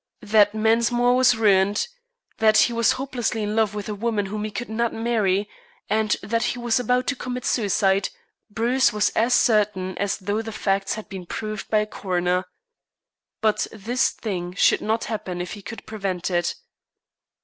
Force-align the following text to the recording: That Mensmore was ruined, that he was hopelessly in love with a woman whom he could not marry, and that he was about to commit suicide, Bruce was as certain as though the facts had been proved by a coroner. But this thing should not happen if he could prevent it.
That 0.23 0.55
Mensmore 0.55 1.15
was 1.15 1.35
ruined, 1.37 1.87
that 2.39 2.57
he 2.57 2.73
was 2.73 2.93
hopelessly 2.93 3.43
in 3.43 3.55
love 3.55 3.75
with 3.75 3.87
a 3.87 3.93
woman 3.93 4.25
whom 4.25 4.43
he 4.45 4.49
could 4.49 4.67
not 4.67 4.91
marry, 4.95 5.47
and 5.91 6.15
that 6.23 6.41
he 6.41 6.57
was 6.57 6.79
about 6.79 7.05
to 7.05 7.15
commit 7.15 7.45
suicide, 7.45 8.09
Bruce 8.49 8.91
was 8.91 9.09
as 9.11 9.35
certain 9.35 9.95
as 9.99 10.17
though 10.17 10.41
the 10.41 10.51
facts 10.51 10.95
had 10.95 11.07
been 11.07 11.27
proved 11.27 11.69
by 11.69 11.77
a 11.81 11.85
coroner. 11.85 12.45
But 13.41 13.67
this 13.71 14.09
thing 14.09 14.53
should 14.55 14.81
not 14.81 15.03
happen 15.03 15.39
if 15.39 15.53
he 15.53 15.61
could 15.61 15.85
prevent 15.85 16.31
it. 16.31 16.55